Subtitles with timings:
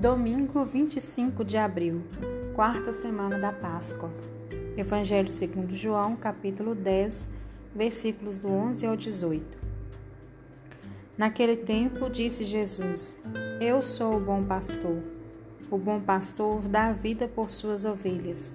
[0.00, 2.04] Domingo 25 de abril,
[2.54, 4.08] quarta semana da Páscoa.
[4.76, 7.28] Evangelho segundo João, capítulo 10,
[7.74, 9.58] versículos do 11 ao 18.
[11.16, 13.16] Naquele tempo disse Jesus:
[13.60, 15.02] Eu sou o bom pastor.
[15.68, 18.52] O bom pastor dá vida por suas ovelhas.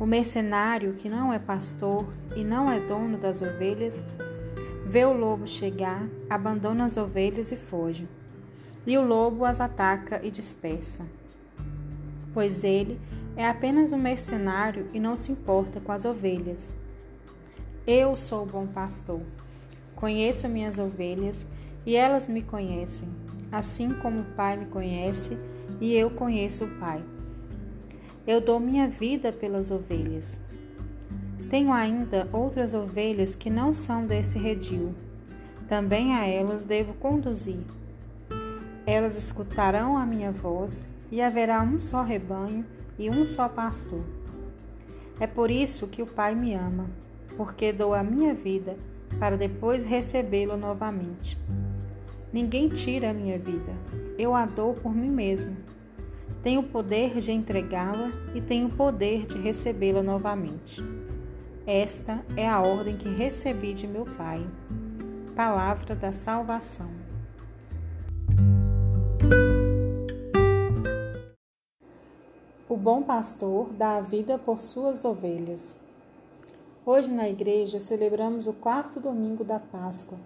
[0.00, 4.06] O mercenário, que não é pastor e não é dono das ovelhas,
[4.82, 8.08] vê o lobo chegar, abandona as ovelhas e foge
[8.86, 11.04] e o lobo as ataca e dispersa.
[12.32, 13.00] Pois ele
[13.36, 16.76] é apenas um mercenário e não se importa com as ovelhas.
[17.86, 19.20] Eu sou o bom pastor.
[19.94, 21.46] Conheço minhas ovelhas
[21.86, 23.08] e elas me conhecem,
[23.50, 25.38] assim como o Pai me conhece
[25.80, 27.02] e eu conheço o Pai.
[28.26, 30.40] Eu dou minha vida pelas ovelhas.
[31.50, 34.94] Tenho ainda outras ovelhas que não são desse redil.
[35.68, 37.64] Também a elas devo conduzir
[38.86, 42.64] elas escutarão a minha voz, e haverá um só rebanho
[42.98, 44.02] e um só pastor.
[45.20, 46.90] É por isso que o Pai me ama,
[47.36, 48.76] porque dou a minha vida
[49.18, 51.38] para depois recebê-lo novamente.
[52.32, 53.72] Ninguém tira a minha vida,
[54.18, 55.56] eu a dou por mim mesmo.
[56.42, 60.84] Tenho o poder de entregá-la e tenho o poder de recebê-la novamente.
[61.66, 64.44] Esta é a ordem que recebi de meu Pai.
[65.34, 67.03] Palavra da salvação.
[72.74, 75.76] O bom pastor dá a vida por suas ovelhas.
[76.84, 80.18] Hoje na igreja celebramos o quarto domingo da Páscoa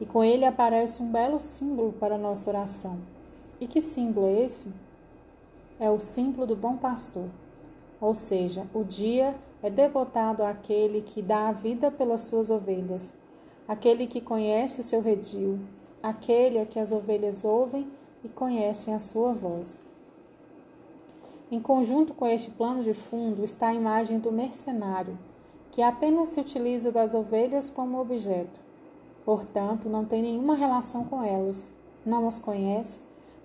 [0.00, 2.98] e com ele aparece um belo símbolo para a nossa oração.
[3.60, 4.72] E que símbolo é esse?
[5.78, 7.28] É o símbolo do bom pastor,
[8.00, 13.12] ou seja, o dia é devotado àquele que dá a vida pelas suas ovelhas,
[13.68, 15.60] aquele que conhece o seu redil,
[16.02, 17.86] aquele a que as ovelhas ouvem
[18.24, 19.86] e conhecem a sua voz.
[21.50, 25.18] Em conjunto com este plano de fundo está a imagem do mercenário,
[25.70, 28.60] que apenas se utiliza das ovelhas como objeto.
[29.24, 31.64] Portanto, não tem nenhuma relação com elas,
[32.04, 33.00] não as conhece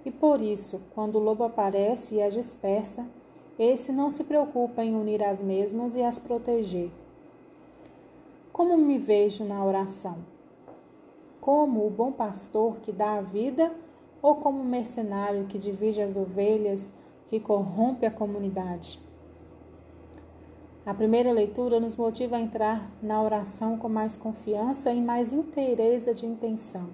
[0.06, 3.06] e por isso, quando o lobo aparece e as dispersa,
[3.58, 6.92] esse não se preocupa em unir as mesmas e as proteger.
[8.52, 10.18] Como me vejo na oração?
[11.40, 13.72] Como o bom pastor que dá a vida
[14.22, 16.90] ou como o mercenário que divide as ovelhas?
[17.34, 19.00] Que corrompe a comunidade.
[20.86, 26.14] A primeira leitura nos motiva a entrar na oração com mais confiança e mais inteireza
[26.14, 26.92] de intenção,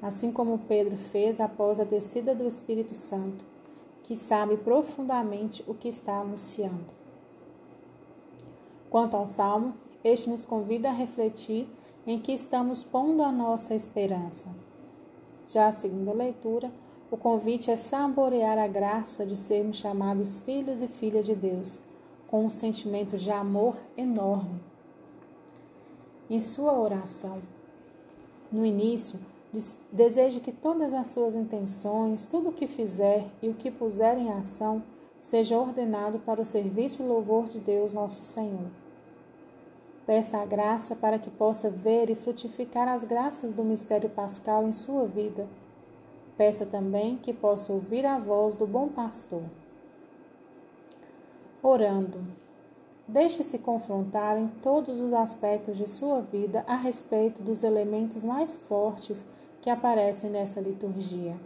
[0.00, 3.44] assim como Pedro fez após a descida do Espírito Santo,
[4.02, 6.94] que sabe profundamente o que está anunciando.
[8.88, 11.68] Quanto ao salmo, este nos convida a refletir
[12.06, 14.46] em que estamos pondo a nossa esperança.
[15.46, 16.72] Já a segunda leitura,
[17.10, 21.78] o convite é saborear a graça de sermos chamados filhos e filhas de Deus,
[22.26, 24.60] com um sentimento de amor enorme.
[26.28, 27.40] Em sua oração,
[28.50, 29.20] no início,
[29.92, 34.32] deseje que todas as suas intenções, tudo o que fizer e o que puser em
[34.32, 34.82] ação,
[35.20, 38.68] seja ordenado para o serviço e louvor de Deus, nosso Senhor.
[40.04, 44.72] Peça a graça para que possa ver e frutificar as graças do mistério pascal em
[44.72, 45.48] sua vida
[46.36, 49.42] Peça também que possa ouvir a voz do bom pastor.
[51.62, 52.20] Orando,
[53.08, 59.24] deixe-se confrontar em todos os aspectos de sua vida a respeito dos elementos mais fortes
[59.62, 61.36] que aparecem nessa liturgia.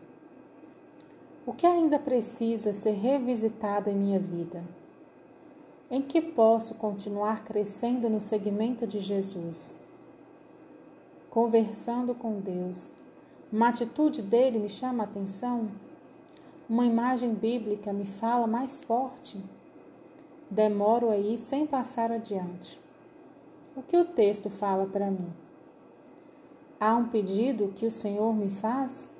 [1.46, 4.62] O que ainda precisa ser revisitado em minha vida?
[5.90, 9.78] Em que posso continuar crescendo no segmento de Jesus?
[11.30, 12.92] Conversando com Deus,
[13.52, 15.68] uma atitude dele me chama a atenção?
[16.68, 19.42] Uma imagem bíblica me fala mais forte?
[20.48, 22.78] Demoro aí sem passar adiante.
[23.76, 25.32] O que o texto fala para mim?
[26.78, 29.12] Há um pedido que o Senhor me faz?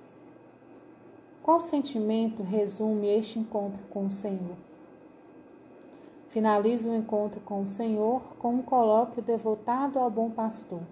[1.43, 4.57] Qual sentimento resume este encontro com o Senhor?
[6.29, 10.83] Finalizo o encontro com o Senhor com um colóquio devotado ao bom pastor,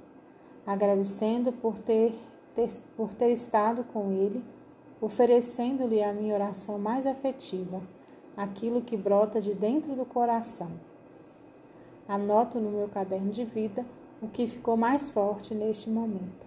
[0.67, 2.19] agradecendo por ter
[2.59, 4.45] ter, por ter estado com ele,
[5.01, 7.81] oferecendo-lhe a minha oração mais afetiva,
[8.37, 10.73] aquilo que brota de dentro do coração.
[12.09, 13.87] Anoto no meu caderno de vida
[14.21, 16.47] o que ficou mais forte neste momento.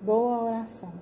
[0.00, 0.92] Boa oração.